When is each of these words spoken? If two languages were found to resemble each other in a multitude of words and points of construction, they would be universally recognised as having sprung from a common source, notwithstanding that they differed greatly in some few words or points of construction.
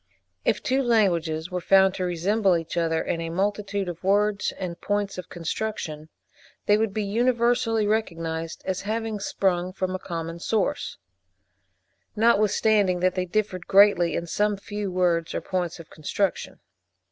If 0.43 0.63
two 0.63 0.81
languages 0.81 1.51
were 1.51 1.61
found 1.61 1.93
to 1.93 2.03
resemble 2.05 2.57
each 2.57 2.75
other 2.75 3.03
in 3.03 3.21
a 3.21 3.29
multitude 3.29 3.87
of 3.87 4.03
words 4.03 4.51
and 4.57 4.81
points 4.81 5.19
of 5.19 5.29
construction, 5.29 6.09
they 6.65 6.75
would 6.75 6.91
be 6.91 7.03
universally 7.03 7.85
recognised 7.85 8.63
as 8.65 8.81
having 8.81 9.19
sprung 9.19 9.71
from 9.71 9.93
a 9.93 9.99
common 9.99 10.39
source, 10.39 10.97
notwithstanding 12.15 12.99
that 13.01 13.13
they 13.13 13.25
differed 13.25 13.67
greatly 13.67 14.15
in 14.15 14.25
some 14.25 14.57
few 14.57 14.91
words 14.91 15.35
or 15.35 15.41
points 15.41 15.79
of 15.79 15.91
construction. 15.91 16.59